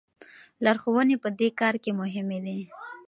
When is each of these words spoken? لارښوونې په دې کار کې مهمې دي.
لارښوونې 0.63 1.15
په 1.23 1.29
دې 1.39 1.49
کار 1.59 1.75
کې 1.83 1.91
مهمې 2.01 2.39
دي. 2.45 2.59